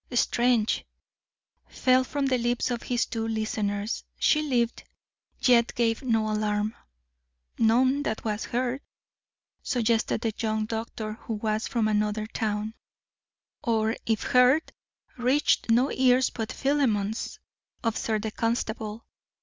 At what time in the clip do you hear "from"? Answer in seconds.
2.03-2.25, 11.67-11.87